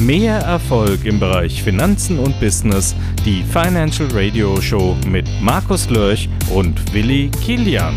[0.00, 2.96] Mehr Erfolg im Bereich Finanzen und Business.
[3.26, 7.94] Die Financial Radio Show mit Markus Lörch und Willi Kilian.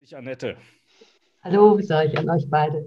[0.00, 0.56] Ich, Annette.
[1.44, 2.84] Hallo, sage ich an euch beide.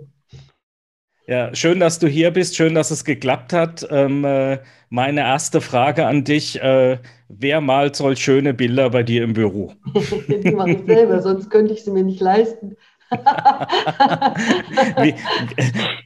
[1.26, 2.58] Ja, schön, dass du hier bist.
[2.58, 3.88] Schön, dass es geklappt hat.
[3.90, 6.98] Ähm, äh, meine erste Frage an dich: äh,
[7.30, 9.72] Wer malt solch schöne Bilder bei dir im Büro?
[10.28, 12.76] Die mache ich selber, sonst könnte ich sie mir nicht leisten.
[15.02, 15.14] wie,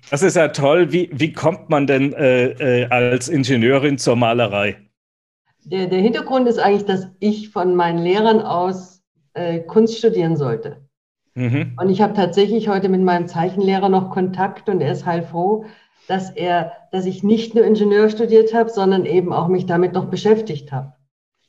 [0.09, 0.91] das ist ja toll.
[0.91, 4.77] Wie, wie kommt man denn äh, äh, als Ingenieurin zur Malerei?
[5.63, 9.01] Der, der, Hintergrund ist eigentlich, dass ich von meinen Lehrern aus
[9.33, 10.77] äh, Kunst studieren sollte.
[11.33, 11.77] Mhm.
[11.79, 15.65] Und ich habe tatsächlich heute mit meinem Zeichenlehrer noch Kontakt und er ist heilfroh,
[16.07, 20.05] dass er, dass ich nicht nur Ingenieur studiert habe, sondern eben auch mich damit noch
[20.05, 20.93] beschäftigt habe.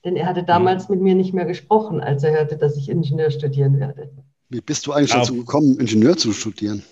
[0.04, 0.96] Denn er hatte damals mhm.
[0.96, 4.10] mit mir nicht mehr gesprochen, als er hörte, dass ich Ingenieur studieren werde.
[4.52, 6.82] Wie bist du eigentlich dazu gekommen, Ingenieur zu studieren?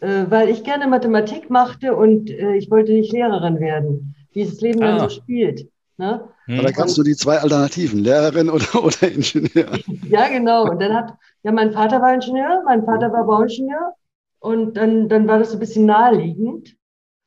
[0.00, 4.60] Äh, weil ich gerne Mathematik machte und äh, ich wollte nicht Lehrerin werden, wie das
[4.62, 4.86] Leben ah.
[4.86, 5.68] dann so spielt.
[5.98, 6.28] Ne?
[6.46, 6.58] Hm.
[6.58, 9.78] Aber da gab's nur die zwei Alternativen, Lehrerin oder, oder Ingenieur.
[10.08, 10.70] ja, genau.
[10.70, 13.92] Und dann hat, ja, mein Vater war Ingenieur, mein Vater war Bauingenieur
[14.38, 16.76] und dann, dann war das ein bisschen naheliegend.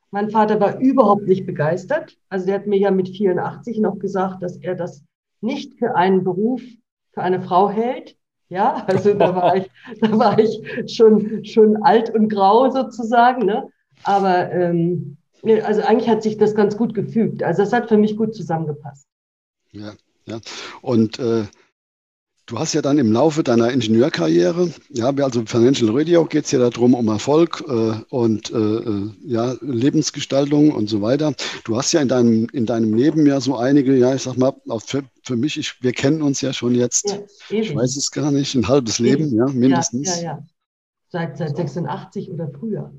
[0.09, 2.17] Mein Vater war überhaupt nicht begeistert.
[2.29, 5.03] Also der hat mir ja mit 84 noch gesagt, dass er das
[5.41, 6.63] nicht für einen Beruf
[7.13, 8.15] für eine Frau hält.
[8.49, 9.69] Ja, also da war ich,
[10.01, 13.45] da war ich schon, schon alt und grau sozusagen.
[13.45, 13.69] Ne?
[14.03, 15.17] Aber ähm,
[15.63, 17.43] also eigentlich hat sich das ganz gut gefügt.
[17.43, 19.07] Also das hat für mich gut zusammengepasst.
[19.71, 19.93] Ja,
[20.25, 20.39] ja.
[20.81, 21.45] Und äh,
[22.49, 26.59] du hast ja dann im Laufe deiner Ingenieurkarriere, ja, also Financial Radio geht es ja
[26.59, 31.33] darum, um Erfolg äh, und äh, äh, ja, Lebensgestaltung und so weiter.
[31.63, 34.53] Du hast ja in deinem, in deinem Leben ja so einige, ja, ich sag mal,
[34.85, 38.31] für, für mich, ich, wir kennen uns ja schon jetzt, ja, ich weiß es gar
[38.31, 38.99] nicht, ein halbes.
[38.99, 40.07] Leben, ja, mindestens.
[40.07, 40.47] Ja, ja, ja.
[41.09, 42.91] Seit, seit 86 oder früher.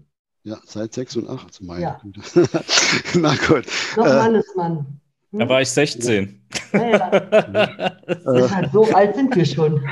[0.44, 2.00] Ja, seit 86, meine ja.
[3.14, 3.66] Na gut.
[3.96, 5.00] Doch, äh, Mannesmann.
[5.33, 6.41] Da war ich 16.
[6.73, 8.51] Ja, ja.
[8.51, 9.80] halt so alt sind wir schon.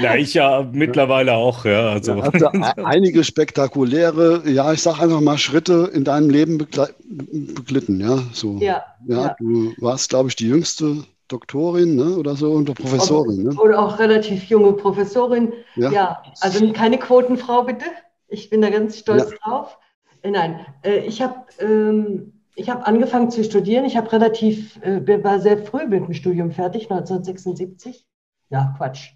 [0.00, 1.90] Na, ich ja mittlerweile auch, ja.
[1.90, 2.14] Also.
[2.14, 2.48] Ja, also
[2.84, 8.22] einige spektakuläre, ja, ich sag einfach mal Schritte in deinem Leben beglitten, ja.
[8.32, 8.56] So.
[8.58, 13.42] Ja, ja, Du warst, glaube ich, die jüngste Doktorin ne, oder so und Professorin.
[13.44, 13.54] Ne?
[13.60, 15.52] Oder auch relativ junge Professorin.
[15.76, 15.90] Ja.
[15.90, 16.22] ja.
[16.40, 17.84] also keine Quotenfrau bitte.
[18.28, 19.36] Ich bin da ganz stolz ja.
[19.42, 19.78] drauf.
[20.22, 22.32] Äh, nein, äh, ich habe ähm,
[22.66, 23.84] hab angefangen zu studieren.
[23.84, 28.06] Ich habe relativ, äh, war sehr früh mit dem Studium fertig, 1976.
[28.50, 29.12] Ja, Quatsch.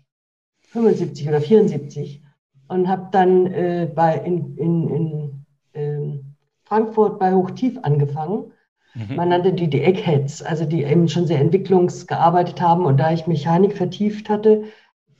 [0.68, 2.22] 75 oder 74.
[2.68, 8.52] Und habe dann äh, bei, in, in, in ähm, Frankfurt bei Hochtief angefangen
[8.94, 9.16] Mhm.
[9.16, 12.84] Man nannte die die Eggheads, also die eben schon sehr entwicklungsgearbeitet haben.
[12.84, 14.64] Und da ich Mechanik vertieft hatte,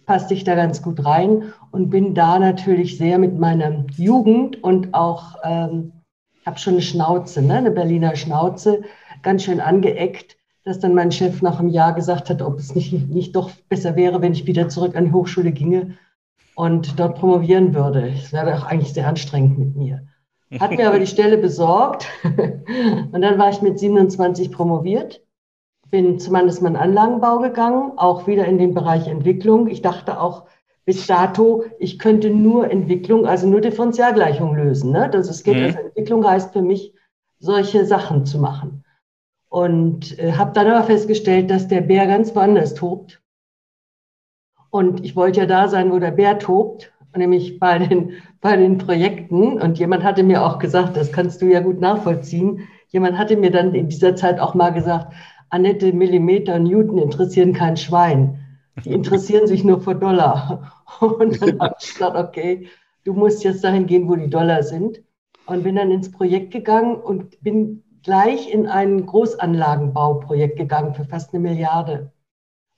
[0.04, 4.94] passte ich da ganz gut rein und bin da natürlich sehr mit meiner Jugend und
[4.94, 5.92] auch, ähm,
[6.44, 8.82] habe schon eine Schnauze, ne, eine Berliner Schnauze,
[9.22, 12.92] ganz schön angeeckt, dass dann mein Chef nach einem Jahr gesagt hat, ob es nicht,
[13.08, 15.96] nicht doch besser wäre, wenn ich wieder zurück an die Hochschule ginge
[16.54, 18.08] und dort promovieren würde.
[18.08, 20.06] Es wäre auch eigentlich sehr anstrengend mit mir.
[20.60, 22.06] Hat mir aber die Stelle besorgt.
[22.24, 25.22] Und dann war ich mit 27 promoviert,
[25.90, 29.68] bin zum Mannesmann Anlagenbau gegangen, auch wieder in den Bereich Entwicklung.
[29.68, 30.44] Ich dachte auch
[30.84, 34.92] bis dato, ich könnte nur Entwicklung, also nur Differentialgleichung lösen.
[34.92, 35.08] Ne?
[35.10, 35.64] Das es geht, mhm.
[35.64, 36.94] also Entwicklung heißt für mich,
[37.38, 38.84] solche Sachen zu machen.
[39.48, 43.20] Und äh, habe dann aber festgestellt, dass der Bär ganz woanders tobt.
[44.70, 48.78] Und ich wollte ja da sein, wo der Bär tobt nämlich bei den, bei den
[48.78, 49.60] Projekten.
[49.60, 52.68] Und jemand hatte mir auch gesagt, das kannst du ja gut nachvollziehen.
[52.88, 55.12] Jemand hatte mir dann in dieser Zeit auch mal gesagt,
[55.50, 58.41] Annette, Millimeter und Newton interessieren kein Schwein.
[58.84, 60.84] Die interessieren sich nur für Dollar.
[61.00, 62.68] Und dann habe ich gesagt, okay,
[63.04, 65.02] du musst jetzt dahin gehen, wo die Dollar sind.
[65.46, 71.34] Und bin dann ins Projekt gegangen und bin gleich in ein Großanlagenbauprojekt gegangen für fast
[71.34, 72.12] eine Milliarde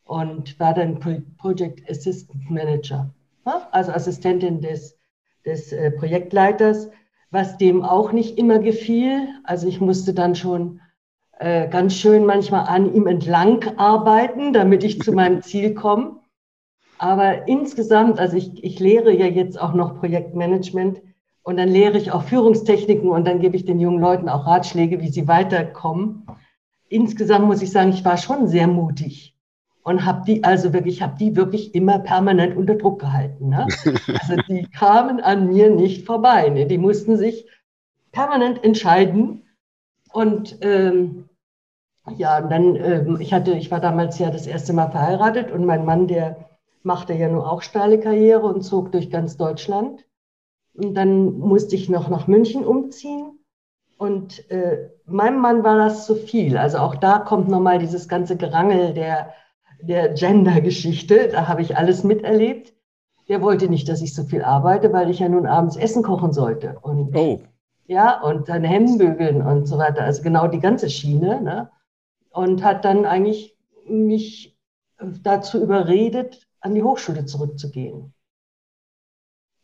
[0.05, 0.99] und war dann
[1.37, 3.15] Project Assistant Manager
[3.45, 4.99] also Assistentin des,
[5.45, 6.91] des äh, Projektleiters,
[7.31, 9.29] was dem auch nicht immer gefiel.
[9.45, 10.81] Also ich musste dann schon
[11.39, 16.21] äh, ganz schön manchmal an ihm entlang arbeiten, damit ich zu meinem Ziel komme.
[16.99, 21.03] Aber insgesamt, also ich, ich lehre ja jetzt auch noch Projektmanagement
[21.43, 25.01] und dann lehre ich auch Führungstechniken und dann gebe ich den jungen Leuten auch Ratschläge,
[25.01, 26.27] wie sie weiterkommen.
[26.89, 29.35] Insgesamt muss ich sagen, ich war schon sehr mutig
[29.85, 33.51] und habe die also wirklich, habe die wirklich immer permanent unter Druck gehalten.
[33.51, 33.67] Ne?
[34.21, 36.49] Also die kamen an mir nicht vorbei.
[36.49, 36.67] Ne?
[36.67, 37.47] Die mussten sich
[38.11, 39.44] permanent entscheiden.
[40.15, 41.29] Und ähm,
[42.17, 45.67] ja, und dann, ähm, ich hatte, ich war damals ja das erste Mal verheiratet und
[45.67, 46.51] mein Mann, der
[46.85, 50.07] machte ja nur auch steile Karriere und zog durch ganz Deutschland.
[50.75, 53.41] Und dann musste ich noch nach München umziehen.
[53.97, 56.59] Und äh, meinem Mann war das zu viel.
[56.59, 59.35] Also auch da kommt nochmal dieses ganze Gerangel der,
[59.83, 61.31] der Gender-Geschichte.
[61.33, 62.73] Da habe ich alles miterlebt.
[63.29, 66.33] Der wollte nicht, dass ich so viel arbeite, weil ich ja nun abends Essen kochen
[66.33, 66.79] sollte.
[66.83, 67.41] Und, oh.
[67.87, 70.03] Ja, und dann Hemden bügeln und so weiter.
[70.03, 71.41] Also genau die ganze Schiene.
[71.41, 71.71] Ne?
[72.31, 74.59] Und hat dann eigentlich mich
[75.23, 78.15] dazu überredet, an die Hochschule zurückzugehen.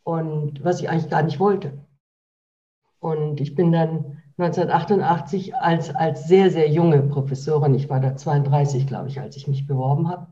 [0.03, 1.85] Und was ich eigentlich gar nicht wollte.
[2.99, 8.87] Und ich bin dann 1988 als, als sehr, sehr junge Professorin, ich war da 32,
[8.87, 10.27] glaube ich, als ich mich beworben habe,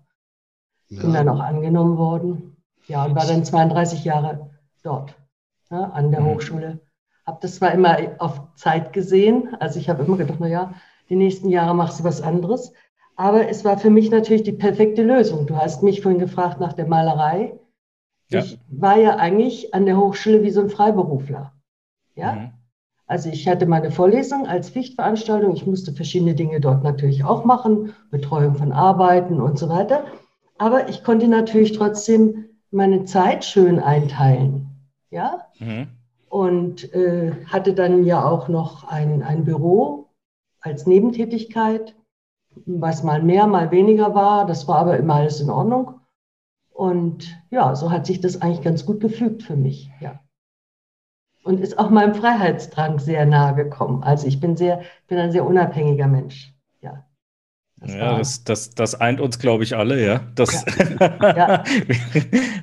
[0.88, 1.02] ja.
[1.02, 2.56] bin dann auch angenommen worden.
[2.88, 4.50] Ja, und war dann 32 Jahre
[4.82, 5.16] dort
[5.70, 6.26] ja, an der mhm.
[6.28, 6.80] Hochschule.
[7.30, 10.74] Habe das zwar immer auf Zeit gesehen, also ich habe immer gedacht, naja,
[11.10, 12.74] die nächsten Jahre machst du was anderes.
[13.16, 15.46] Aber es war für mich natürlich die perfekte Lösung.
[15.46, 17.54] Du hast mich vorhin gefragt nach der Malerei.
[18.32, 18.40] Ja.
[18.40, 21.54] Ich war ja eigentlich an der Hochschule wie so ein Freiberufler.
[22.16, 22.34] Ja.
[22.34, 22.52] Mhm.
[23.06, 25.54] Also ich hatte meine Vorlesung als Pflichtveranstaltung.
[25.54, 30.06] Ich musste verschiedene Dinge dort natürlich auch machen, Betreuung von Arbeiten und so weiter.
[30.58, 34.90] Aber ich konnte natürlich trotzdem meine Zeit schön einteilen.
[35.12, 35.46] Ja.
[35.60, 35.90] Mhm.
[36.30, 40.10] Und äh, hatte dann ja auch noch ein, ein Büro
[40.62, 41.96] als Nebentätigkeit,
[42.66, 44.46] was mal mehr, mal weniger war.
[44.46, 46.02] Das war aber immer alles in Ordnung.
[46.70, 49.90] Und ja, so hat sich das eigentlich ganz gut gefügt für mich.
[50.00, 50.20] Ja
[51.44, 54.04] und ist auch meinem Freiheitsdrang sehr nahe gekommen.
[54.04, 56.54] Also ich bin sehr, bin ein sehr unabhängiger Mensch.
[57.82, 57.88] Ja.
[57.88, 60.22] Das ja, das, das, das eint uns, glaube ich, alle, ja.
[60.36, 60.66] Dass,
[61.00, 61.64] ja.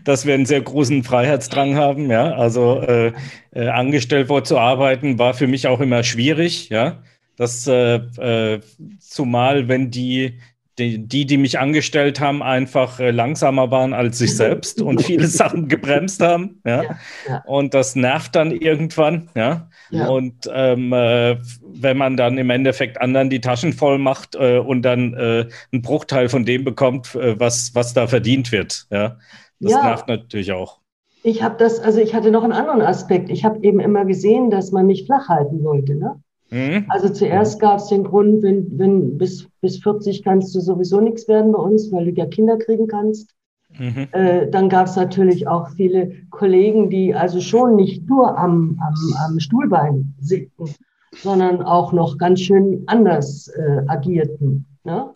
[0.04, 2.34] dass wir einen sehr großen Freiheitsdrang haben, ja.
[2.34, 3.12] Also äh,
[3.52, 7.02] äh, angestellt vor zu arbeiten, war für mich auch immer schwierig, ja.
[7.36, 8.60] Das äh, äh
[8.98, 10.38] zumal, wenn die
[10.78, 15.68] die, die, mich angestellt haben, einfach äh, langsamer waren als sich selbst und viele Sachen
[15.68, 16.60] gebremst haben.
[16.66, 16.82] Ja?
[16.82, 17.42] ja, ja.
[17.46, 19.30] Und das nervt dann irgendwann.
[19.34, 19.68] Ja.
[19.90, 20.08] ja.
[20.08, 24.82] Und ähm, äh, wenn man dann im Endeffekt anderen die Taschen voll macht äh, und
[24.82, 28.86] dann äh, einen Bruchteil von dem bekommt, äh, was, was da verdient wird.
[28.90, 29.16] Ja.
[29.60, 30.80] Das nervt natürlich auch.
[31.22, 33.30] Ich habe das, also ich hatte noch einen anderen Aspekt.
[33.30, 35.94] Ich habe eben immer gesehen, dass man mich flach halten wollte.
[35.94, 36.20] Ne?
[36.50, 36.86] Mhm.
[36.88, 41.26] Also zuerst gab es den Grund, wenn, wenn bis, bis 40 kannst du sowieso nichts
[41.28, 43.34] werden bei uns, weil du ja Kinder kriegen kannst.
[43.78, 44.08] Mhm.
[44.12, 48.94] Äh, dann gab es natürlich auch viele Kollegen, die also schon nicht nur am, am,
[49.26, 50.74] am Stuhlbein sitzen,
[51.14, 54.66] sondern auch noch ganz schön anders äh, agierten.
[54.84, 55.12] Ne?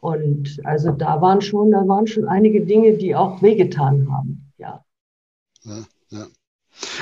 [0.00, 4.52] Und also da waren schon, da waren schon einige Dinge, die auch wehgetan haben.
[4.58, 4.84] Ja.
[5.64, 5.84] ja, ja.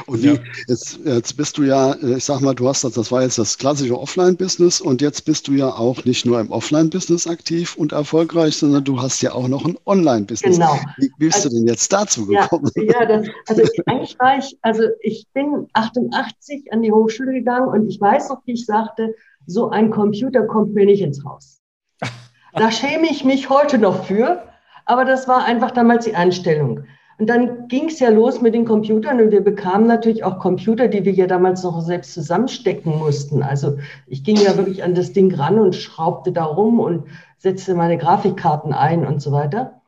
[0.07, 0.39] Und wie, ja.
[0.69, 3.39] jetzt, jetzt bist du ja, äh, ich sag mal, du hast das, das war jetzt
[3.39, 7.93] das klassische Offline-Business und jetzt bist du ja auch nicht nur im Offline-Business aktiv und
[7.93, 10.57] erfolgreich, sondern du hast ja auch noch ein Online-Business.
[10.57, 10.79] Genau.
[10.99, 12.71] Wie bist also, du denn jetzt dazu gekommen?
[12.77, 17.69] Ja, ja das, also eigentlich war ich, also ich bin 88 an die Hochschule gegangen
[17.69, 19.15] und ich weiß noch, wie ich sagte,
[19.47, 21.61] so ein Computer kommt mir nicht ins Haus.
[22.59, 24.43] Da schäme ich mich heute noch für,
[24.87, 26.85] aber das war einfach damals die Einstellung.
[27.19, 30.87] Und dann ging es ja los mit den Computern und wir bekamen natürlich auch Computer,
[30.87, 33.43] die wir ja damals noch selbst zusammenstecken mussten.
[33.43, 37.05] Also ich ging ja wirklich an das Ding ran und schraubte da rum und
[37.39, 39.81] setzte meine Grafikkarten ein und so weiter.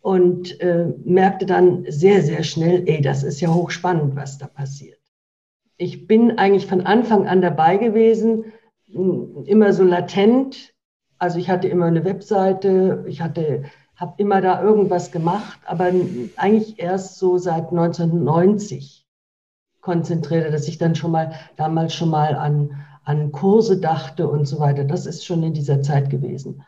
[0.00, 4.98] Und äh, merkte dann sehr, sehr schnell, ey, das ist ja hochspannend, was da passiert.
[5.76, 8.46] Ich bin eigentlich von Anfang an dabei gewesen,
[8.88, 10.74] immer so latent.
[11.18, 13.62] Also ich hatte immer eine Webseite, ich hatte
[14.02, 15.92] habe immer da irgendwas gemacht, aber
[16.36, 19.06] eigentlich erst so seit 1990
[19.80, 24.58] konzentrierte, dass ich dann schon mal damals schon mal an, an Kurse dachte und so
[24.58, 24.82] weiter.
[24.82, 26.64] Das ist schon in dieser Zeit gewesen.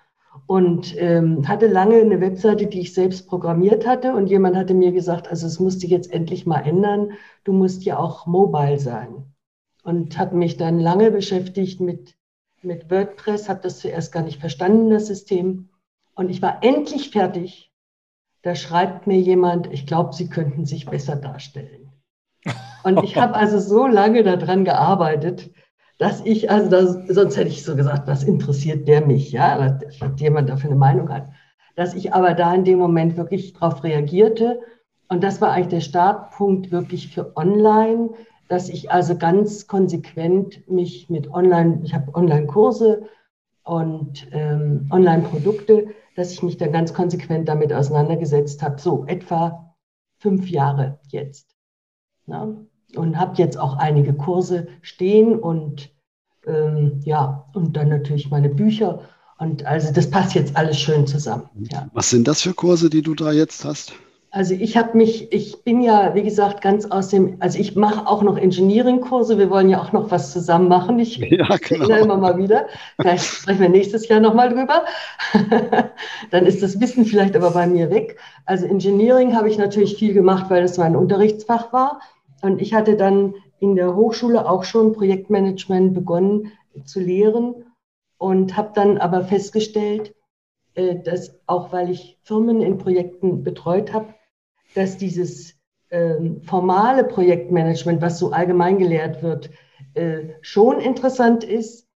[0.47, 4.15] Und ähm, hatte lange eine Webseite, die ich selbst programmiert hatte.
[4.15, 7.15] Und jemand hatte mir gesagt, also es musste jetzt endlich mal ändern.
[7.43, 9.25] Du musst ja auch mobile sein.
[9.83, 12.15] Und habe mich dann lange beschäftigt mit,
[12.63, 15.69] mit WordPress, habe das zuerst gar nicht verstanden, das System
[16.15, 17.73] und ich war endlich fertig.
[18.43, 21.91] Da schreibt mir jemand, ich glaube, Sie könnten sich besser darstellen.
[22.83, 25.51] Und ich habe also so lange daran gearbeitet,
[25.99, 30.21] dass ich, also das, sonst hätte ich so gesagt, was interessiert der mich, ja, was
[30.21, 31.29] jemand dafür eine Meinung hat.
[31.77, 34.61] Dass ich aber da in dem Moment wirklich darauf reagierte.
[35.09, 38.11] Und das war eigentlich der Startpunkt wirklich für Online,
[38.49, 43.09] dass ich also ganz konsequent mich mit Online, ich habe Online-Kurse
[43.63, 48.81] und ähm, Online-Produkte, dass ich mich dann ganz konsequent damit auseinandergesetzt habe.
[48.81, 49.75] So etwa
[50.19, 51.55] fünf Jahre jetzt.
[52.27, 52.55] Ja?
[52.97, 55.91] Und habe jetzt auch einige Kurse stehen und
[56.47, 59.01] ähm, ja, und dann natürlich meine Bücher.
[59.39, 61.49] Und also das passt jetzt alles schön zusammen.
[61.71, 61.89] Ja.
[61.93, 63.95] Was sind das für Kurse, die du da jetzt hast?
[64.35, 68.05] Also ich habe mich, ich bin ja, wie gesagt, ganz aus dem, also ich mache
[68.09, 69.39] auch noch Engineering-Kurse.
[69.39, 70.99] Wir wollen ja auch noch was zusammen machen.
[70.99, 71.89] Ich ja, genau.
[71.95, 72.67] immer mal wieder.
[73.01, 74.87] Vielleicht sprechen wir nächstes Jahr nochmal drüber.
[76.33, 78.19] Dann ist das Wissen vielleicht aber bei mir weg.
[78.45, 82.01] Also Engineering habe ich natürlich viel gemacht, weil das mein Unterrichtsfach war.
[82.43, 86.51] Und ich hatte dann in der Hochschule auch schon Projektmanagement begonnen
[86.85, 87.67] zu lehren
[88.19, 90.13] und habe dann aber festgestellt,
[90.75, 94.09] äh, dass auch weil ich Firmen in Projekten betreut habe,
[94.75, 95.55] dass dieses
[95.91, 99.51] ähm, formale Projektmanagement, was so allgemein gelehrt wird,
[99.95, 101.89] äh, schon interessant ist,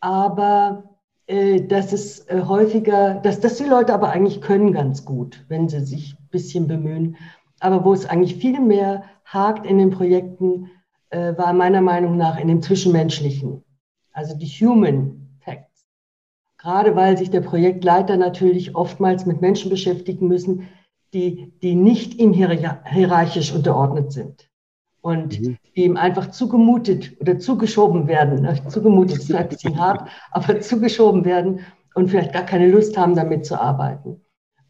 [0.00, 0.84] aber
[1.26, 5.68] äh, dass es äh, häufiger, dass das die Leute aber eigentlich können ganz gut, wenn
[5.68, 7.16] sie sich ein bisschen bemühen.
[7.60, 10.70] Aber wo es eigentlich viel mehr hakt in den Projekten,
[11.10, 13.64] äh, war meiner Meinung nach in dem Zwischenmenschlichen,
[14.12, 15.86] also die Human Facts.
[16.58, 20.68] Gerade weil sich der Projektleiter natürlich oftmals mit Menschen beschäftigen müssen,
[21.14, 24.50] die, die nicht ihm hierarchisch unterordnet sind
[25.00, 25.58] und mhm.
[25.76, 28.42] die ihm einfach zugemutet oder zugeschoben werden.
[28.42, 28.58] Ne?
[28.68, 31.60] Zugemutet ist ein bisschen hart, aber zugeschoben werden
[31.94, 34.20] und vielleicht gar keine Lust haben, damit zu arbeiten.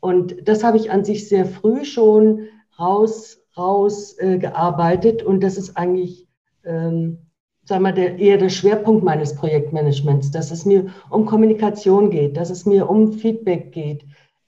[0.01, 2.49] Und das habe ich an sich sehr früh schon
[2.79, 6.29] raus, raus äh, gearbeitet und das ist eigentlich,
[6.65, 7.19] ähm,
[7.65, 12.51] sagen wir, der, eher der Schwerpunkt meines Projektmanagements, dass es mir um Kommunikation geht, dass
[12.51, 14.05] es mir um Feedback geht,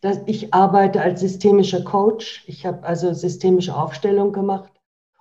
[0.07, 2.45] dass ich arbeite als systemischer Coach.
[2.47, 4.73] Ich habe also systemische Aufstellung gemacht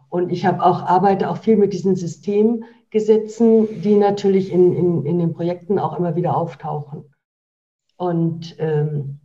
[0.10, 5.18] und ich habe auch arbeite auch viel mit diesen Systemgesetzen, die natürlich in, in, in
[5.18, 7.12] den Projekten auch immer wieder auftauchen.
[7.98, 9.22] Und ähm,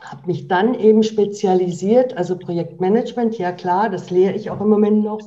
[0.00, 5.04] habe mich dann eben spezialisiert, also Projektmanagement, ja klar, das lehre ich auch im Moment
[5.04, 5.20] noch,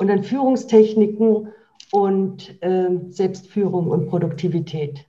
[0.00, 1.52] und dann Führungstechniken
[1.92, 5.06] und ähm, Selbstführung und Produktivität.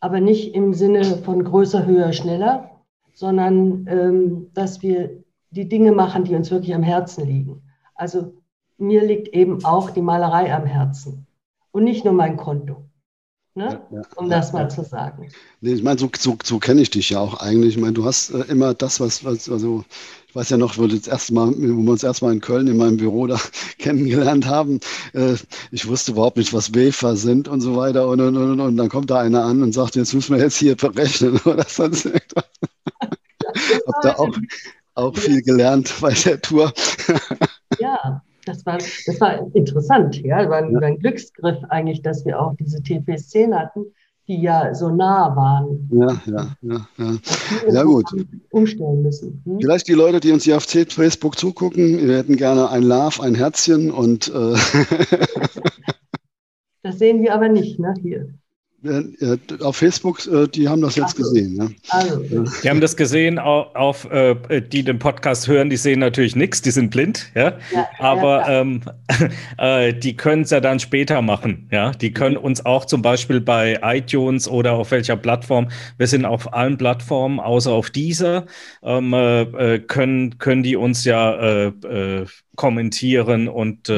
[0.00, 2.75] Aber nicht im Sinne von größer, höher, schneller,
[3.16, 7.62] sondern ähm, dass wir die Dinge machen, die uns wirklich am Herzen liegen.
[7.94, 8.34] Also
[8.76, 11.26] mir liegt eben auch die Malerei am Herzen
[11.72, 12.84] und nicht nur mein Konto.
[13.54, 13.80] Ne?
[13.90, 14.68] Ja, um das mal ja.
[14.68, 15.30] zu sagen.
[15.62, 17.76] Nee, ich meine, so, so, so kenne ich dich ja auch eigentlich.
[17.76, 19.82] Ich meine, du hast äh, immer das, was, was, also
[20.28, 22.76] ich weiß ja noch, wo, das erste Mal, wo wir uns erstmal in Köln in
[22.76, 23.40] meinem Büro da
[23.78, 24.80] kennengelernt haben.
[25.14, 25.36] Äh,
[25.70, 28.08] ich wusste überhaupt nicht, was Wafer sind und so weiter.
[28.08, 30.58] Und, und, und, und dann kommt da einer an und sagt, jetzt müssen wir jetzt
[30.58, 32.44] hier berechnen oder sonst irgendwas.
[33.86, 34.36] Hab da auch,
[34.94, 36.72] auch viel gelernt bei der Tour.
[37.78, 40.20] ja, das war, das war interessant.
[40.22, 40.78] Ja, das war ein, ja.
[40.80, 43.86] ein Glücksgriff eigentlich, dass wir auch diese TP-10 hatten,
[44.28, 45.88] die ja so nah waren.
[45.92, 46.86] Ja, ja, ja.
[46.98, 48.06] Ja, ja gut.
[48.50, 49.42] Umstellen müssen.
[49.44, 49.58] Hm?
[49.60, 53.34] Vielleicht die Leute, die uns hier auf Facebook zugucken, wir hätten gerne ein Love, ein
[53.34, 54.28] Herzchen und.
[54.28, 54.54] Äh
[56.82, 58.28] das sehen wir aber nicht, ne, hier
[59.60, 61.56] auf Facebook, äh, die haben das jetzt gesehen.
[61.56, 61.68] Ja.
[61.88, 62.44] Also.
[62.62, 66.62] Die haben das gesehen, auf, auf, äh, die den Podcast hören, die sehen natürlich nichts,
[66.62, 67.58] die sind blind, ja.
[67.72, 68.80] ja Aber ja, ähm,
[69.58, 71.92] äh, die können es ja dann später machen, ja.
[71.92, 76.52] Die können uns auch zum Beispiel bei iTunes oder auf welcher Plattform, wir sind auf
[76.52, 78.46] allen Plattformen, außer auf dieser,
[78.82, 82.24] ähm, äh, können, können die uns ja äh,
[82.56, 83.90] kommentieren und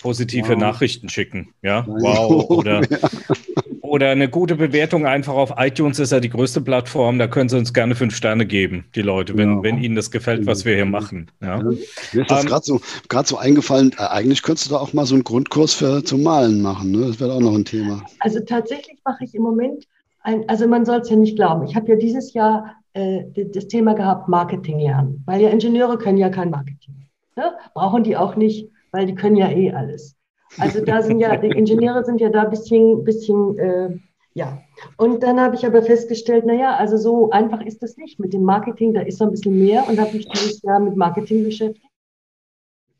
[0.00, 0.58] positive wow.
[0.58, 1.54] Nachrichten schicken.
[1.62, 2.50] Ja, wow.
[2.50, 2.82] Oder,
[3.90, 7.18] oder eine gute Bewertung einfach auf iTunes ist ja die größte Plattform.
[7.18, 9.62] Da können Sie uns gerne fünf Sterne geben, die Leute, wenn, ja.
[9.64, 11.28] wenn Ihnen das gefällt, was wir hier machen.
[11.42, 11.60] Ja.
[11.60, 12.80] Mir ist das ähm, gerade so,
[13.24, 13.90] so eingefallen.
[13.98, 16.92] Äh, eigentlich könntest du da auch mal so einen Grundkurs für zum Malen machen.
[16.92, 17.08] Ne?
[17.08, 18.02] Das wäre auch noch ein Thema.
[18.20, 19.86] Also tatsächlich mache ich im Moment
[20.22, 21.66] ein, also man soll es ja nicht glauben.
[21.66, 26.18] Ich habe ja dieses Jahr äh, das Thema gehabt, Marketing lernen, weil ja Ingenieure können
[26.18, 26.94] ja kein Marketing.
[27.34, 27.52] Ne?
[27.74, 30.16] Brauchen die auch nicht weil die können ja eh alles.
[30.58, 33.98] Also da sind ja, die Ingenieure sind ja da ein bisschen, bisschen äh,
[34.34, 34.62] ja.
[34.96, 38.42] Und dann habe ich aber festgestellt, naja, also so einfach ist das nicht mit dem
[38.42, 41.86] Marketing, da ist so ein bisschen mehr und habe mich dieses Jahr mit Marketing beschäftigt.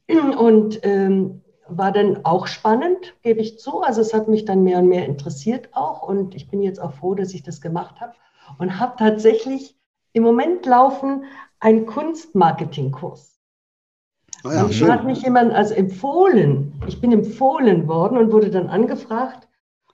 [0.09, 3.81] Und ähm, war dann auch spannend, gebe ich zu.
[3.81, 6.95] Also es hat mich dann mehr und mehr interessiert auch und ich bin jetzt auch
[6.95, 8.15] froh, dass ich das gemacht habe
[8.59, 9.77] und habe tatsächlich
[10.13, 11.25] im Moment laufen
[11.61, 13.30] einen Kunstmarketingkurs.
[14.45, 16.73] Ah ja, und hat mich jemand also empfohlen.
[16.87, 19.49] Ich bin empfohlen worden und wurde dann angefragt.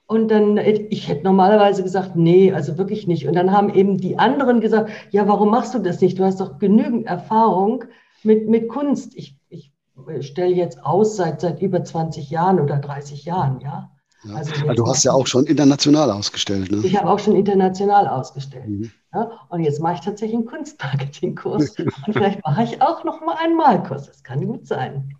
[0.05, 3.27] Und dann, ich hätte normalerweise gesagt, nee, also wirklich nicht.
[3.27, 6.17] Und dann haben eben die anderen gesagt, ja, warum machst du das nicht?
[6.17, 7.83] Du hast doch genügend Erfahrung
[8.23, 9.15] mit, mit Kunst.
[9.15, 9.73] Ich, ich
[10.21, 13.91] stelle jetzt aus seit, seit über 20 Jahren oder 30 Jahren, ja.
[14.23, 14.35] Ja.
[14.35, 16.71] Also, also du hast ja auch schon international ausgestellt.
[16.71, 16.81] Ne?
[16.83, 18.67] Ich habe auch schon international ausgestellt.
[18.67, 18.91] Mhm.
[19.17, 21.75] Ja, und jetzt mache ich tatsächlich einen Kunstmarketingkurs.
[21.79, 24.05] und vielleicht mache ich auch noch mal einen Malkurs.
[24.05, 25.15] Das kann gut sein.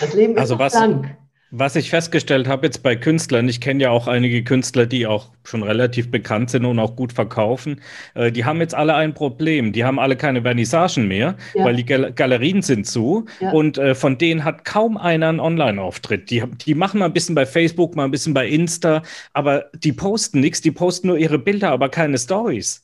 [0.00, 1.14] Das Leben ist also was, lang.
[1.54, 5.28] Was ich festgestellt habe jetzt bei Künstlern, ich kenne ja auch einige Künstler, die auch
[5.44, 7.82] schon relativ bekannt sind und auch gut verkaufen,
[8.14, 9.74] äh, die haben jetzt alle ein Problem.
[9.74, 11.66] Die haben alle keine Vernissagen mehr, ja.
[11.66, 13.50] weil die Gal Galerien sind zu ja.
[13.50, 16.30] und äh, von denen hat kaum einer einen Online-Auftritt.
[16.30, 19.02] Die, die machen mal ein bisschen bei Facebook, mal ein bisschen bei Insta,
[19.34, 22.82] aber die posten nichts, die posten nur ihre Bilder, aber keine Stories.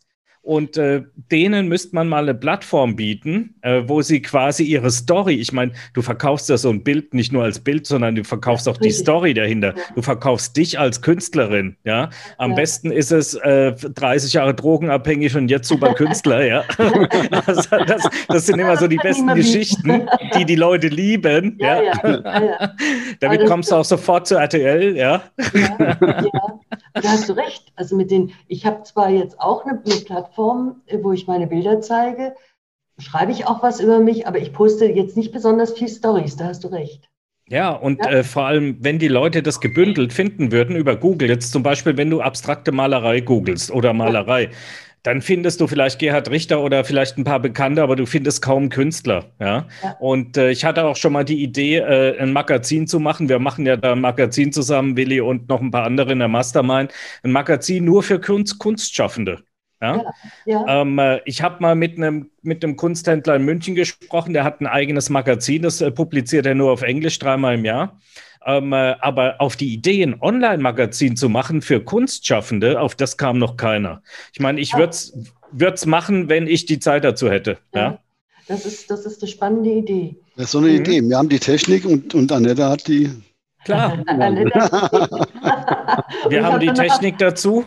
[0.49, 5.35] Und äh, denen müsste man mal eine Plattform bieten, äh, wo sie quasi ihre Story,
[5.35, 8.67] ich meine, du verkaufst ja so ein Bild nicht nur als Bild, sondern du verkaufst
[8.67, 9.75] auch die Story dahinter.
[9.95, 12.09] Du verkaufst dich als Künstlerin, ja.
[12.39, 12.57] Am ja.
[12.57, 16.65] besten ist es äh, 30 Jahre drogenabhängig und jetzt super Künstler, ja.
[17.45, 21.83] das, das, das, sind immer so die besten Geschichten, die die Leute lieben, ja.
[21.83, 21.93] ja.
[22.03, 22.75] ja
[23.21, 25.21] Damit kommst du auch sofort zu RTL, ja.
[25.53, 26.25] Ja,
[27.01, 27.73] da hast du recht.
[27.77, 31.47] Also mit den, ich habe zwar jetzt auch eine, eine Plattform, äh, wo ich meine
[31.47, 32.35] Bilder zeige,
[32.99, 36.47] schreibe ich auch was über mich, aber ich poste jetzt nicht besonders viel Stories, da
[36.47, 37.09] hast du recht.
[37.49, 38.11] Ja, und ja.
[38.11, 41.97] Äh, vor allem, wenn die Leute das gebündelt finden würden über Google, jetzt zum Beispiel,
[41.97, 44.51] wenn du abstrakte Malerei googelst oder Malerei.
[45.03, 48.69] Dann findest du vielleicht Gerhard Richter oder vielleicht ein paar Bekannte, aber du findest kaum
[48.69, 49.27] Künstler.
[49.41, 49.67] Ja.
[49.83, 49.97] ja.
[50.01, 53.29] Und äh, ich hatte auch schon mal die Idee, äh, ein Magazin zu machen.
[53.29, 56.29] Wir machen ja da ein Magazin zusammen, Willi und noch ein paar andere in der
[56.29, 56.93] Mastermind.
[57.23, 59.43] Ein Magazin nur für Kunst, Kunstschaffende.
[59.81, 59.97] Ja?
[59.97, 60.13] ja,
[60.47, 60.83] ja.
[60.83, 64.61] Ähm, äh, ich habe mal mit einem mit einem Kunsthändler in München gesprochen, der hat
[64.61, 67.99] ein eigenes Magazin, das äh, publiziert er nur auf Englisch dreimal im Jahr.
[68.49, 73.39] Ähm, äh, aber auf die Idee, ein Online-Magazin zu machen für Kunstschaffende, auf das kam
[73.39, 74.03] noch keiner.
[74.33, 74.95] Ich meine, ich würde
[75.75, 77.59] es machen, wenn ich die Zeit dazu hätte.
[77.75, 77.81] Ja.
[77.81, 77.99] ja.
[78.49, 80.17] Das, ist, das ist eine spannende Idee.
[80.37, 80.77] Das ist so eine mhm.
[80.77, 81.03] Idee.
[81.03, 83.11] Wir haben die Technik und, und Annette hat die
[83.65, 83.99] Klar.
[86.29, 87.65] wir haben die Technik dazu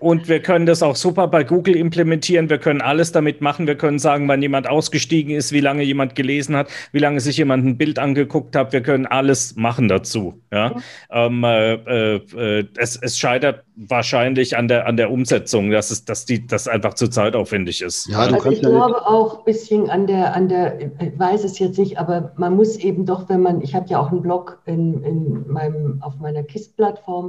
[0.00, 2.50] und wir können das auch super bei Google implementieren.
[2.50, 3.66] Wir können alles damit machen.
[3.66, 7.36] Wir können sagen, wann jemand ausgestiegen ist, wie lange jemand gelesen hat, wie lange sich
[7.36, 8.72] jemand ein Bild angeguckt hat.
[8.72, 10.40] Wir können alles machen dazu.
[10.52, 10.74] Ja?
[11.10, 11.74] Ähm, äh,
[12.14, 16.68] äh, es, es, scheitert wahrscheinlich an der, an der Umsetzung, dass, es, dass die, das
[16.68, 18.08] einfach zu zeitaufwendig ist.
[18.08, 21.78] Ja, also ich glaube auch ein bisschen an der, an der, ich weiß es jetzt
[21.78, 25.02] nicht, aber man muss eben doch, wenn man, ich habe ja auch einen Blog in,
[25.04, 27.27] in meinem, auf meiner KISS-Plattform.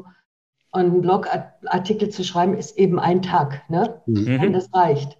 [0.71, 4.01] Und einen Blogartikel zu schreiben ist eben ein Tag, ne?
[4.05, 4.41] Mhm.
[4.41, 5.17] Und das reicht.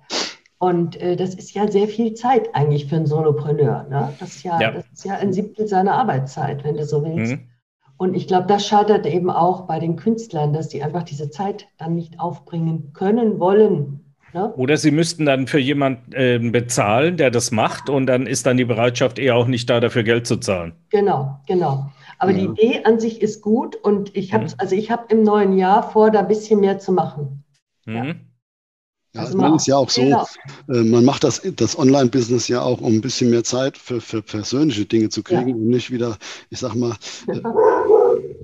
[0.59, 3.87] Und äh, das ist ja sehr viel Zeit eigentlich für einen Solopreneur.
[3.89, 4.13] Ne?
[4.19, 4.71] Das, ist ja, ja.
[4.71, 7.33] das ist ja ein Siebtel seiner Arbeitszeit, wenn du so willst.
[7.33, 7.47] Mhm.
[7.95, 11.67] Und ich glaube, das scheitert eben auch bei den Künstlern, dass die einfach diese Zeit
[11.77, 14.13] dann nicht aufbringen können, wollen.
[14.33, 14.53] Ne?
[14.55, 18.57] Oder sie müssten dann für jemanden äh, bezahlen, der das macht, und dann ist dann
[18.57, 20.73] die Bereitschaft eher auch nicht da, dafür Geld zu zahlen.
[20.89, 21.89] Genau, genau.
[22.19, 22.37] Aber ja.
[22.37, 24.53] die Idee an sich ist gut und ich habe mhm.
[24.57, 27.43] also ich habe im neuen Jahr vor, da ein bisschen mehr zu machen.
[27.85, 27.95] Mhm.
[27.95, 28.15] Ja.
[29.15, 30.23] Ja, also man ist ja auch so, genau.
[30.67, 34.21] äh, man macht das, das Online-Business ja auch, um ein bisschen mehr Zeit für, für
[34.21, 35.55] persönliche Dinge zu kriegen ja.
[35.55, 36.15] und nicht wieder,
[36.51, 36.91] ich sag mal,
[37.27, 37.41] äh,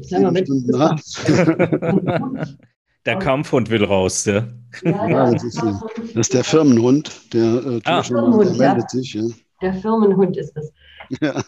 [0.02, 0.34] sag mal
[3.06, 4.48] Der Kampfhund will raus, ja.
[4.84, 5.84] ja das, ist, das,
[6.16, 8.02] ist, der Firmenhund, der, äh, ah.
[8.02, 9.14] Firmenhund, der meldet sich.
[9.14, 9.22] Ja.
[9.62, 10.72] Der Firmenhund ist es.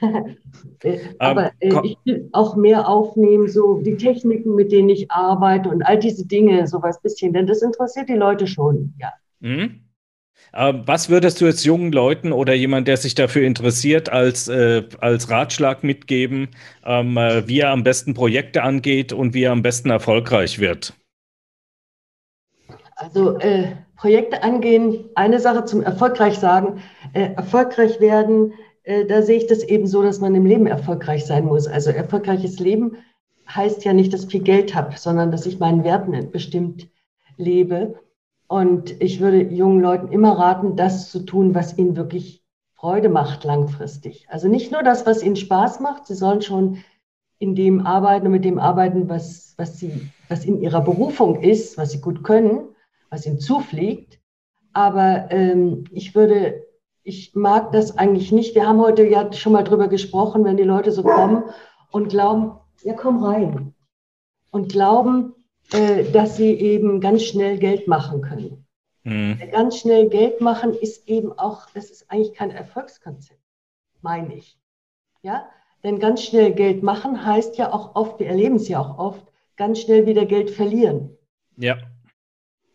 [1.18, 5.82] Aber äh, ich will auch mehr aufnehmen, so die Techniken, mit denen ich arbeite und
[5.82, 9.12] all diese Dinge, sowas bisschen, denn das interessiert die Leute schon, ja.
[9.40, 9.80] Mhm.
[10.52, 14.82] Ähm, was würdest du jetzt jungen Leuten oder jemand, der sich dafür interessiert, als, äh,
[15.00, 16.48] als Ratschlag mitgeben,
[16.84, 20.94] ähm, äh, wie er am besten Projekte angeht und wie er am besten erfolgreich wird?
[22.96, 29.36] Also äh, Projekte angehen, eine Sache zum erfolgreich sagen, äh, erfolgreich werden äh, da sehe
[29.36, 31.66] ich das eben so, dass man im Leben erfolgreich sein muss.
[31.66, 32.96] Also erfolgreiches Leben
[33.48, 36.88] heißt ja nicht, dass ich viel Geld habe, sondern dass ich meinen Werten bestimmt
[37.36, 37.94] lebe.
[38.46, 42.42] Und ich würde jungen Leuten immer raten, das zu tun, was ihnen wirklich
[42.74, 44.26] Freude macht langfristig.
[44.28, 46.78] Also nicht nur das, was ihnen Spaß macht, sie sollen schon
[47.38, 51.76] in dem arbeiten und mit dem arbeiten, was, was, sie, was in ihrer Berufung ist,
[51.78, 52.68] was sie gut können,
[53.08, 54.18] was ihnen zufliegt.
[54.72, 56.62] Aber ähm, ich würde
[57.02, 58.54] ich mag das eigentlich nicht.
[58.54, 61.44] Wir haben heute ja schon mal drüber gesprochen, wenn die Leute so kommen
[61.90, 63.74] und glauben, ja, komm rein.
[64.50, 65.34] Und glauben,
[65.72, 68.66] äh, dass sie eben ganz schnell Geld machen können.
[69.04, 69.38] Mhm.
[69.52, 73.40] Ganz schnell Geld machen ist eben auch, das ist eigentlich kein Erfolgskonzept,
[74.02, 74.58] meine ich.
[75.22, 75.48] Ja,
[75.82, 79.24] denn ganz schnell Geld machen heißt ja auch oft, wir erleben es ja auch oft,
[79.56, 81.16] ganz schnell wieder Geld verlieren.
[81.56, 81.76] Ja.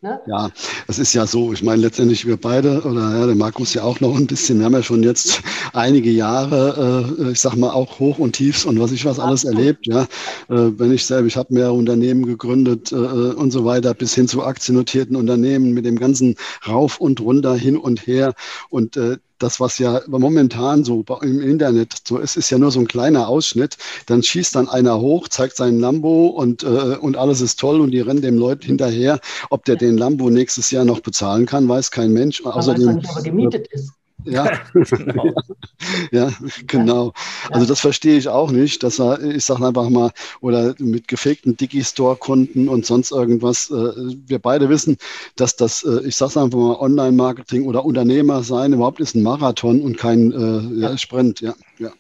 [0.06, 0.22] Ne?
[0.28, 0.52] Ja,
[0.88, 4.00] es ist ja so, ich meine letztendlich wir beide, oder ja, der Markus ja auch
[4.02, 5.42] noch ein bisschen, wir haben ja schon jetzt
[5.74, 9.46] einige Jahre, äh, ich sag mal auch Hoch und Tiefs und was ich was alles
[9.46, 10.04] erlebt, ja.
[10.48, 14.28] Äh, wenn ich selber, ich habe mehrere Unternehmen gegründet äh, und so weiter, bis hin
[14.28, 16.36] zu aktiennotierten Unternehmen mit dem ganzen
[16.68, 18.36] Rauf und runter, hin und her.
[18.70, 22.80] Und äh, das, was ja momentan so im Internet so ist, ist ja nur so
[22.80, 23.78] ein kleiner Ausschnitt.
[24.08, 27.92] Dann schießt dann einer hoch, zeigt seinen Lambo und, äh, und alles ist toll und
[27.92, 29.20] die rennen dem Leuten hinterher.
[29.50, 32.44] Ob der den Lambo nächstes Jahr noch bezahlen kann, weiß kein Mensch.
[32.44, 33.92] Außerdem, weiß nicht, ob er gemietet ist.
[34.32, 35.34] Ja, genau.
[36.12, 36.32] ja,
[36.66, 37.14] genau.
[37.52, 40.12] Also das verstehe ich auch nicht, dass er, ich sage einfach mal,
[40.42, 43.70] oder mit gefakten Digistore-Konten und sonst irgendwas.
[43.70, 43.92] Äh,
[44.28, 44.98] wir beide wissen,
[45.36, 49.82] dass das, äh, ich sage einfach mal, Online-Marketing oder Unternehmer sein überhaupt ist ein Marathon
[49.82, 51.42] und kein äh, ja, Sprint.
[51.42, 51.92] Ja, ja.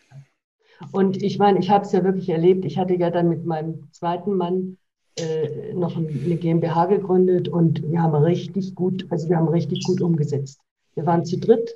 [0.91, 2.65] Und ich meine, ich habe es ja wirklich erlebt.
[2.65, 4.77] Ich hatte ja dann mit meinem zweiten Mann
[5.17, 10.01] äh, noch eine GmbH gegründet und wir haben richtig gut, also wir haben richtig gut
[10.01, 10.59] umgesetzt.
[10.93, 11.75] Wir waren zu dritt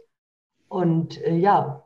[0.70, 1.84] und äh, ja,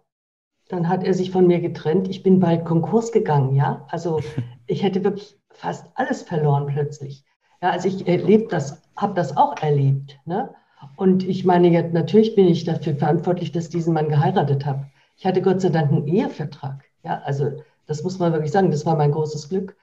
[0.69, 2.07] dann hat er sich von mir getrennt.
[2.07, 3.85] Ich bin bald Konkurs gegangen, ja.
[3.89, 4.19] Also
[4.67, 7.25] ich hätte wirklich fast alles verloren plötzlich.
[7.61, 10.19] Ja, also ich erlebt das, habe das auch erlebt.
[10.25, 10.53] Ne?
[10.97, 14.87] Und ich meine, jetzt, natürlich bin ich dafür verantwortlich, dass ich diesen Mann geheiratet habe.
[15.17, 16.83] Ich hatte Gott sei Dank einen Ehevertrag.
[17.03, 17.51] Ja, also
[17.85, 19.77] das muss man wirklich sagen, das war mein großes Glück.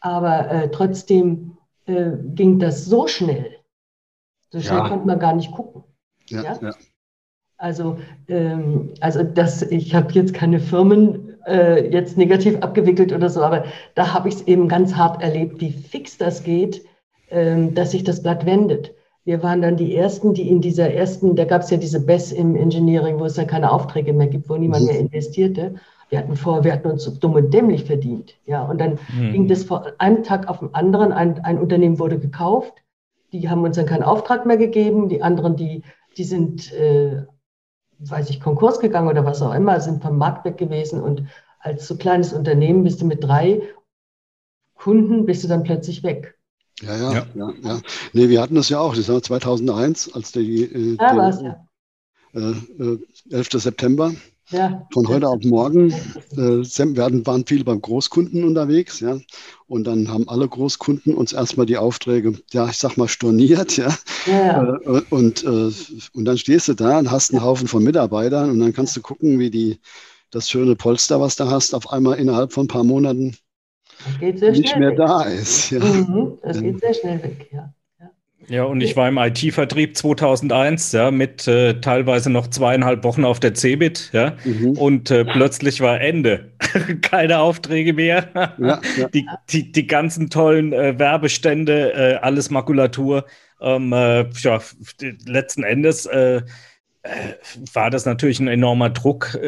[0.00, 3.56] Aber äh, trotzdem äh, ging das so schnell.
[4.50, 4.88] So schnell ja.
[4.88, 5.84] konnte man gar nicht gucken.
[6.26, 6.58] Ja, ja?
[6.60, 6.74] ja.
[7.60, 13.42] Also, ähm, also das, ich habe jetzt keine Firmen äh, jetzt negativ abgewickelt oder so,
[13.42, 16.82] aber da habe ich es eben ganz hart erlebt, wie fix das geht,
[17.30, 18.94] ähm, dass sich das Blatt wendet.
[19.26, 22.32] Wir waren dann die Ersten, die in dieser ersten, da gab es ja diese BES
[22.32, 25.74] im Engineering, wo es ja keine Aufträge mehr gibt, wo niemand mehr investierte.
[26.08, 28.36] Wir hatten vor, wir hatten uns so dumm und dämlich verdient.
[28.46, 29.32] Ja, und dann mhm.
[29.32, 31.12] ging das vor einem Tag auf den anderen.
[31.12, 32.72] Ein, ein Unternehmen wurde gekauft.
[33.32, 35.10] Die haben uns dann keinen Auftrag mehr gegeben.
[35.10, 35.82] Die anderen, die,
[36.16, 37.22] die sind äh,
[38.00, 41.24] weiß ich, Konkurs gegangen oder was auch immer, sind vom Markt weg gewesen und
[41.58, 43.62] als so kleines Unternehmen bist du mit drei
[44.74, 46.38] Kunden, bist du dann plötzlich weg.
[46.80, 47.52] Ja, ja, ja, ja.
[47.62, 47.80] ja.
[48.14, 51.66] Nee, wir hatten das ja auch, das war 2001, als die, äh, ja, der, ja.
[52.32, 52.98] Äh,
[53.30, 53.54] 11.
[53.54, 54.12] Äh, September
[54.50, 54.86] ja.
[54.92, 55.92] Von heute auf morgen.
[56.32, 59.18] Äh, wir waren viel beim Großkunden unterwegs, ja.
[59.66, 63.94] Und dann haben alle Großkunden uns erstmal die Aufträge, ja, ich sag mal, storniert, ja.
[64.26, 64.74] ja.
[64.84, 65.70] Äh, und, äh,
[66.12, 69.00] und dann stehst du da und hast einen Haufen von Mitarbeitern und dann kannst du
[69.00, 69.80] gucken, wie die
[70.30, 73.36] das schöne Polster, was du hast, auf einmal innerhalb von ein paar Monaten
[74.20, 74.96] nicht mehr weg.
[74.96, 75.70] da ist.
[75.70, 75.80] Ja.
[75.80, 77.72] Mhm, das geht sehr schnell weg, ja.
[78.50, 83.38] Ja, und ich war im IT-Vertrieb 2001, ja, mit äh, teilweise noch zweieinhalb Wochen auf
[83.38, 84.72] der Cebit, ja, mhm.
[84.72, 86.50] und äh, plötzlich war Ende.
[87.00, 88.28] Keine Aufträge mehr.
[88.58, 89.08] Ja, ja.
[89.14, 93.24] Die, die, die ganzen tollen äh, Werbestände, äh, alles Makulatur.
[93.60, 94.60] Ähm, äh, ja,
[95.26, 96.42] letzten Endes äh,
[97.72, 99.38] war das natürlich ein enormer Druck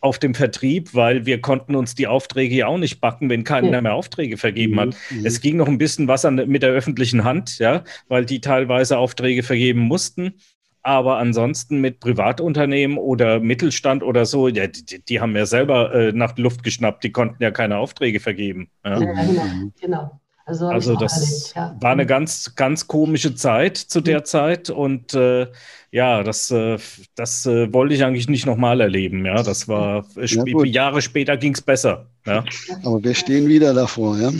[0.00, 3.80] auf dem Vertrieb, weil wir konnten uns die Aufträge ja auch nicht backen, wenn keiner
[3.80, 4.80] mehr Aufträge vergeben mhm.
[4.80, 4.96] hat.
[5.10, 5.26] Mhm.
[5.26, 8.98] Es ging noch ein bisschen was an, mit der öffentlichen Hand, ja, weil die teilweise
[8.98, 10.34] Aufträge vergeben mussten.
[10.82, 16.12] Aber ansonsten mit Privatunternehmen oder Mittelstand oder so, ja, die, die haben ja selber äh,
[16.12, 18.70] nach Luft geschnappt, die konnten ja keine Aufträge vergeben.
[18.84, 19.42] Ja, ja genau.
[19.80, 20.20] genau.
[20.48, 21.76] Also, also das ja.
[21.78, 25.46] war eine ganz, ganz komische Zeit zu der Zeit und äh,
[25.90, 26.78] ja, das, äh,
[27.14, 29.26] das äh, wollte ich eigentlich nicht nochmal erleben.
[29.26, 32.06] Ja, das war ja, Jahre später ging es besser.
[32.24, 32.44] Ja.
[32.82, 34.30] Aber wir stehen wieder davor, ja.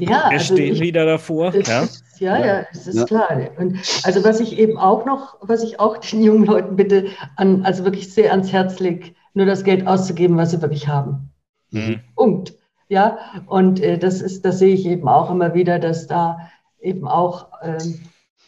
[0.00, 1.54] Ja, wir also stehen ich, wieder davor.
[1.54, 3.28] Ja, ist, ja, ja, es ist klar.
[3.56, 7.06] Und also was ich eben auch noch, was ich auch den jungen Leuten bitte
[7.36, 11.30] an, also wirklich sehr ans Herz lege, nur das Geld auszugeben, was sie wirklich haben.
[11.70, 12.00] Mhm.
[12.16, 12.54] Punkt.
[12.88, 16.38] Ja, und äh, das ist, das sehe ich eben auch immer wieder, dass da
[16.80, 18.00] eben auch, ähm,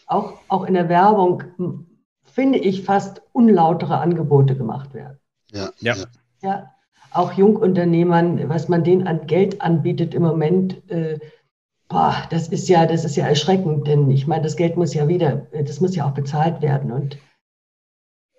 [0.06, 1.42] auch, auch in der Werbung,
[2.24, 5.18] finde ich, fast unlautere Angebote gemacht werden.
[5.50, 5.70] Ja.
[5.80, 5.96] Ja.
[6.42, 6.70] ja.
[7.10, 11.18] Auch Jungunternehmern, was man denen an Geld anbietet im Moment, äh,
[11.88, 15.08] boah, das ist ja, das ist ja erschreckend, denn ich meine, das Geld muss ja
[15.08, 17.18] wieder, das muss ja auch bezahlt werden und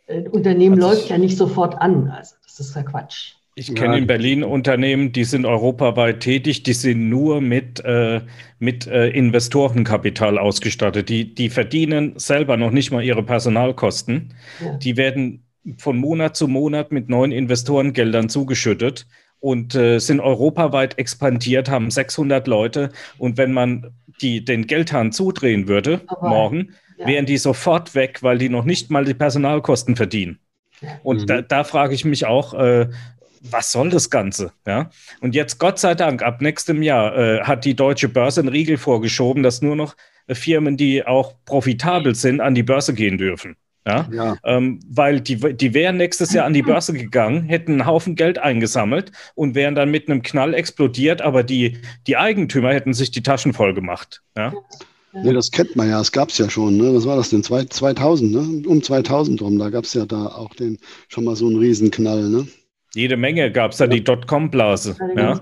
[0.05, 2.09] äh, Unternehmen also läuft ja nicht sofort an.
[2.09, 3.38] Also das ist ja Quatsch.
[3.59, 8.21] Ich kenne in Berlin Unternehmen, die sind europaweit tätig, die sind nur mit, äh,
[8.57, 11.09] mit äh, Investorenkapital ausgestattet.
[11.09, 14.33] Die, die verdienen selber noch nicht mal ihre Personalkosten.
[14.63, 14.77] Ja.
[14.77, 15.43] Die werden
[15.77, 19.07] von Monat zu Monat mit neuen Investorengeldern zugeschüttet
[19.41, 22.91] und äh, sind europaweit expandiert, haben 600 Leute.
[23.17, 23.91] Und wenn man
[24.21, 27.07] die, den Geldhahn zudrehen würde Aber, morgen, ja.
[27.07, 30.39] wären die sofort weg, weil die noch nicht mal die Personalkosten verdienen.
[31.03, 31.27] Und mhm.
[31.27, 32.87] da, da frage ich mich auch, äh,
[33.41, 34.51] was soll das Ganze?
[34.65, 34.89] Ja?
[35.21, 38.77] Und jetzt, Gott sei Dank, ab nächstem Jahr äh, hat die deutsche Börse einen Riegel
[38.77, 39.95] vorgeschoben, dass nur noch
[40.27, 43.55] äh, Firmen, die auch profitabel sind, an die Börse gehen dürfen.
[43.87, 44.07] Ja?
[44.11, 44.37] ja.
[44.43, 48.37] Ähm, weil die, die wären nächstes Jahr an die Börse gegangen, hätten einen Haufen Geld
[48.37, 53.23] eingesammelt und wären dann mit einem Knall explodiert, aber die, die Eigentümer hätten sich die
[53.23, 54.21] Taschen voll gemacht.
[54.37, 54.53] Ja?
[55.13, 56.77] Ja, das kennt man ja, das gab es ja schon.
[56.77, 56.93] Ne?
[56.93, 57.43] Was war das denn?
[57.43, 58.67] 2000, ne?
[58.67, 62.29] Um 2000 rum, da gab es ja da auch den, schon mal so einen Riesenknall.
[62.29, 62.47] Ne?
[62.95, 64.95] Jede Menge gab es da die Dotcom-Blase.
[65.15, 65.41] Ja.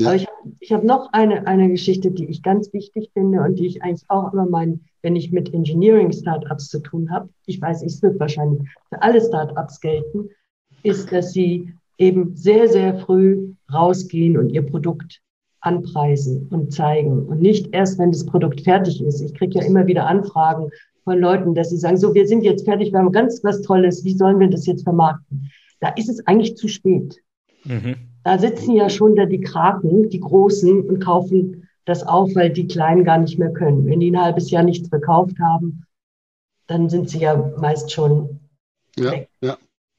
[0.00, 0.16] Aber
[0.60, 4.08] ich, habe noch eine, eine Geschichte, die ich ganz wichtig finde und die ich eigentlich
[4.08, 8.62] auch immer meine, wenn ich mit Engineering-Startups zu tun habe, ich weiß, es wird wahrscheinlich
[8.88, 10.30] für alle Startups gelten,
[10.82, 15.20] ist, dass sie eben sehr, sehr früh rausgehen und ihr Produkt
[15.60, 19.20] anpreisen und zeigen und nicht erst, wenn das Produkt fertig ist.
[19.20, 20.70] Ich kriege ja immer wieder Anfragen
[21.04, 24.04] von Leuten, dass sie sagen, so, wir sind jetzt fertig, wir haben ganz was Tolles,
[24.04, 25.50] wie sollen wir das jetzt vermarkten?
[25.84, 27.22] Da ist es eigentlich zu spät.
[27.64, 27.96] Mhm.
[28.22, 32.66] Da sitzen ja schon da die Kraken, die Großen, und kaufen das auf, weil die
[32.66, 33.84] Kleinen gar nicht mehr können.
[33.84, 35.84] Wenn die ein halbes Jahr nichts verkauft haben,
[36.68, 38.40] dann sind sie ja meist schon
[38.96, 39.28] ja, weg.
[39.42, 39.58] Ja.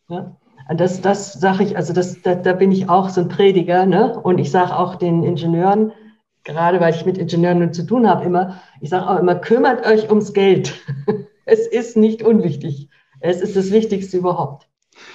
[0.10, 0.36] ja?
[0.76, 3.86] Das, das sage ich, also das, da, da bin ich auch so ein Prediger.
[3.86, 4.20] Ne?
[4.20, 5.92] Und ich sage auch den Ingenieuren,
[6.44, 10.10] gerade weil ich mit Ingenieuren zu tun habe, immer, ich sage auch immer, kümmert euch
[10.10, 10.74] ums Geld.
[11.46, 12.90] es ist nicht unwichtig.
[13.20, 14.68] Es ist das Wichtigste überhaupt.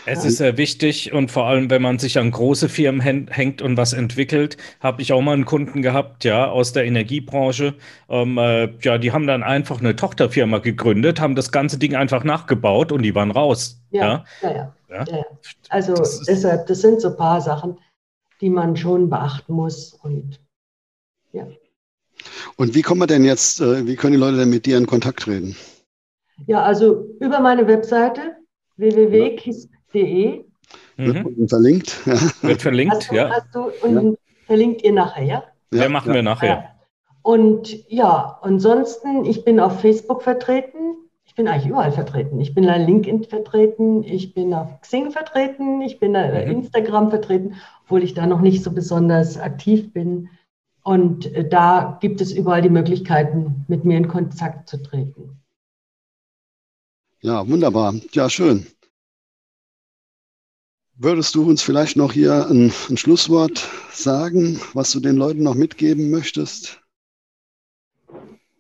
[0.07, 3.77] Es ist sehr wichtig und vor allem, wenn man sich an große Firmen hängt und
[3.77, 7.75] was entwickelt, habe ich auch mal einen Kunden gehabt, ja, aus der Energiebranche.
[8.09, 12.25] Ähm, äh, ja, die haben dann einfach eine Tochterfirma gegründet, haben das ganze Ding einfach
[12.25, 13.81] nachgebaut und die waren raus.
[13.91, 14.75] Ja, ja, ja.
[14.91, 15.05] ja.
[15.05, 15.25] ja.
[15.69, 17.79] Also das deshalb, das sind so ein paar Sachen,
[18.41, 20.41] die man schon beachten muss und
[21.33, 21.47] ja.
[22.57, 24.87] Und wie kommen wir denn jetzt, äh, wie können die Leute denn mit dir in
[24.87, 25.57] Kontakt treten?
[26.47, 28.40] Ja, also über meine Webseite
[28.81, 30.45] www.kiss.de.
[30.97, 31.49] Mhm.
[31.49, 32.07] verlinkt.
[32.43, 33.31] Wird verlinkt, hast du, ja.
[33.31, 34.17] Hast du, und ja.
[34.47, 35.45] verlinkt ihr nachher, ja?
[35.73, 36.71] Ja, machen wir nachher.
[37.23, 40.97] Und ja, ansonsten, ich bin auf Facebook vertreten.
[41.25, 42.41] Ich bin eigentlich überall vertreten.
[42.41, 46.51] Ich bin auf LinkedIn vertreten, ich bin auf Xing vertreten, ich bin auf mhm.
[46.51, 50.29] Instagram vertreten, obwohl ich da noch nicht so besonders aktiv bin.
[50.83, 55.41] Und äh, da gibt es überall die Möglichkeiten, mit mir in Kontakt zu treten.
[57.23, 57.95] Ja, wunderbar.
[58.13, 58.67] Ja, schön.
[60.97, 65.55] Würdest du uns vielleicht noch hier ein, ein, Schlusswort sagen, was du den Leuten noch
[65.55, 66.81] mitgeben möchtest?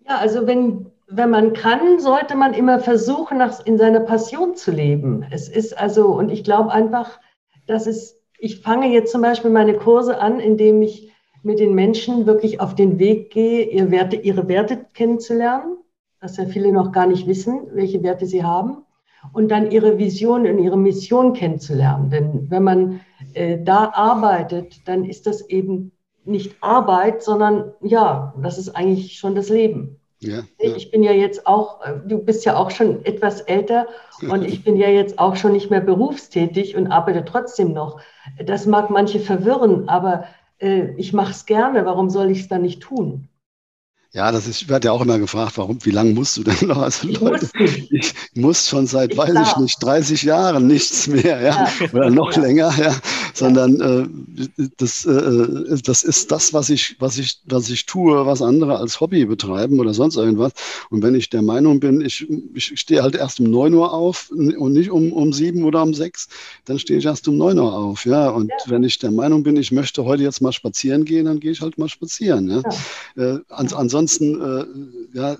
[0.07, 4.73] Ja, also wenn, wenn man kann, sollte man immer versuchen, nach, in seiner Passion zu
[4.73, 5.25] leben.
[5.31, 7.18] Es ist also, und ich glaube einfach,
[7.66, 11.11] dass es, ich fange jetzt zum Beispiel meine Kurse an, indem ich
[11.42, 15.80] mit den Menschen wirklich auf den Weg gehe, ihre Werte, ihre Werte kennenzulernen
[16.21, 18.85] dass ja viele noch gar nicht wissen, welche Werte sie haben,
[19.33, 22.11] und dann ihre Vision und ihre Mission kennenzulernen.
[22.11, 23.01] Denn wenn man
[23.35, 25.93] äh, da arbeitet, dann ist das eben
[26.25, 30.01] nicht Arbeit, sondern ja, das ist eigentlich schon das Leben.
[30.23, 30.77] Ja, ja.
[30.77, 33.87] Ich bin ja jetzt auch, äh, du bist ja auch schon etwas älter
[34.29, 38.01] und ich bin ja jetzt auch schon nicht mehr berufstätig und arbeite trotzdem noch.
[38.45, 40.25] Das mag manche verwirren, aber
[40.59, 41.87] äh, ich mache es gerne.
[41.87, 43.30] Warum soll ich es dann nicht tun?
[44.12, 46.57] Ja, das ist, ich werde ja auch immer gefragt, warum, wie lange musst du denn
[46.68, 46.79] noch?
[46.83, 49.53] Also ich Leute, muss ich muss schon seit, weiß darf.
[49.53, 51.92] ich nicht, 30 Jahren nichts mehr, ja, ja.
[51.92, 52.42] oder noch ja.
[52.42, 52.92] länger, ja,
[53.35, 58.42] sondern äh, das, äh, das ist das, was ich, was ich, was ich tue, was
[58.42, 60.55] andere als Hobby betreiben oder sonst irgendwas.
[60.90, 64.31] Und wenn ich der Meinung bin, ich, ich stehe halt erst um 9 Uhr auf
[64.31, 66.29] und nicht um, um 7 oder um 6,
[66.64, 68.29] dann stehe ich erst um 9 Uhr auf, ja.
[68.31, 71.53] Und wenn ich der Meinung bin, ich möchte heute jetzt mal spazieren gehen, dann gehe
[71.53, 72.62] ich halt mal spazieren, ja.
[73.16, 75.37] Äh, ansonsten ansonsten, äh, ja,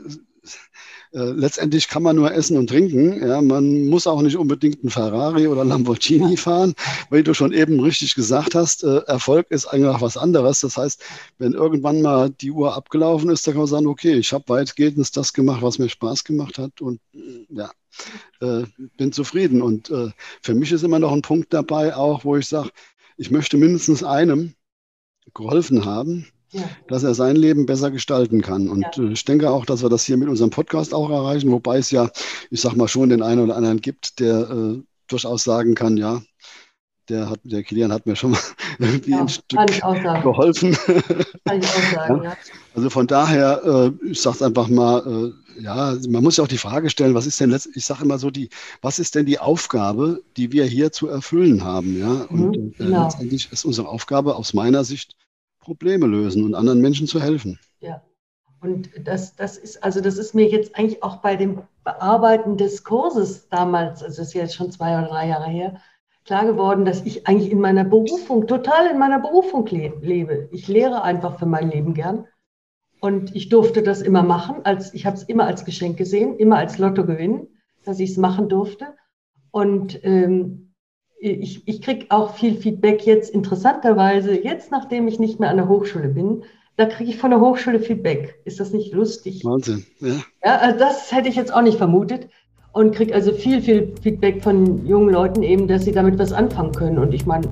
[1.13, 3.27] äh, letztendlich kann man nur essen und trinken.
[3.27, 6.75] Ja, man muss auch nicht unbedingt einen Ferrari oder Lamborghini fahren,
[7.09, 10.61] weil du schon eben richtig gesagt hast, äh, Erfolg ist eigentlich was anderes.
[10.61, 11.03] Das heißt,
[11.39, 15.17] wenn irgendwann mal die Uhr abgelaufen ist, dann kann man sagen, okay, ich habe weitgehend
[15.17, 17.01] das gemacht, was mir Spaß gemacht hat und
[17.49, 17.71] ja,
[18.41, 18.65] äh,
[18.97, 19.63] bin zufrieden.
[19.63, 20.11] Und äh,
[20.43, 22.71] für mich ist immer noch ein Punkt dabei, auch wo ich sage,
[23.17, 24.55] ich möchte mindestens einem
[25.35, 26.63] geholfen haben, ja.
[26.89, 28.69] dass er sein Leben besser gestalten kann.
[28.69, 29.03] Und ja.
[29.03, 31.91] Äh, ich denke auch, dass wir das hier mit unserem Podcast auch erreichen, wobei es
[31.91, 32.11] ja,
[32.51, 36.23] ich sag mal, schon den einen oder anderen gibt, der äh, durchaus sagen kann, ja,
[37.09, 38.41] der, hat, der Kilian hat mir schon mal
[38.79, 39.59] irgendwie ja, ein Stück
[40.23, 40.77] geholfen.
[41.45, 42.37] Kann ich auch sagen, ja.
[42.75, 46.49] Also von daher, äh, ich sage es einfach mal, äh, ja, man muss ja auch
[46.49, 48.49] die Frage stellen, was ist denn letztendlich, ich sage immer so, die,
[48.81, 51.99] was ist denn die Aufgabe, die wir hier zu erfüllen haben?
[51.99, 52.27] Ja?
[52.31, 53.05] Und mhm, äh, genau.
[53.05, 55.17] letztendlich ist unsere Aufgabe aus meiner Sicht,
[55.71, 57.57] Probleme lösen und anderen Menschen zu helfen.
[57.79, 58.03] Ja.
[58.61, 62.83] Und das, das ist, also das ist mir jetzt eigentlich auch bei dem Bearbeiten des
[62.83, 65.81] Kurses damals, also das ist jetzt schon zwei oder drei Jahre her,
[66.25, 70.49] klar geworden, dass ich eigentlich in meiner Berufung, total in meiner Berufung lebe.
[70.51, 72.27] Ich lehre einfach für mein Leben gern.
[73.01, 74.65] Und ich durfte das immer machen.
[74.65, 77.47] Als, ich habe es immer als Geschenk gesehen, immer als Lottogewinn,
[77.85, 78.97] dass ich es machen durfte.
[79.53, 80.70] Und ähm,
[81.21, 85.69] ich, ich kriege auch viel Feedback jetzt interessanterweise, jetzt nachdem ich nicht mehr an der
[85.69, 86.43] Hochschule bin,
[86.77, 88.41] da kriege ich von der Hochschule Feedback.
[88.45, 89.45] Ist das nicht lustig?
[89.45, 90.15] Wahnsinn, ja.
[90.45, 92.29] Ja, also das hätte ich jetzt auch nicht vermutet
[92.73, 96.73] und kriege also viel, viel Feedback von jungen Leuten eben, dass sie damit was anfangen
[96.73, 96.99] können.
[96.99, 97.47] Und ich meine,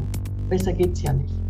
[0.48, 1.47] besser geht es ja nicht.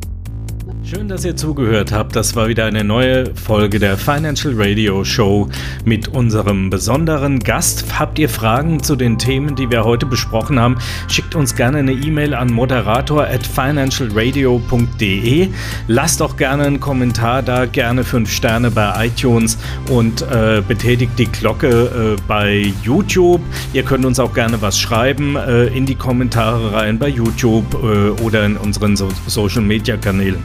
[0.85, 2.17] Schön, dass ihr zugehört habt.
[2.17, 5.51] Das war wieder eine neue Folge der Financial Radio Show
[5.85, 7.99] mit unserem besonderen Gast.
[7.99, 10.79] Habt ihr Fragen zu den Themen, die wir heute besprochen haben?
[11.09, 15.49] Schickt uns gerne eine E-Mail an moderator at financialradio.de.
[15.89, 19.59] Lasst auch gerne einen Kommentar da, gerne fünf Sterne bei iTunes
[19.91, 23.43] und äh, betätigt die Glocke äh, bei YouTube.
[23.75, 28.23] Ihr könnt uns auch gerne was schreiben äh, in die Kommentare rein bei YouTube äh,
[28.23, 30.43] oder in unseren so Social Media Kanälen.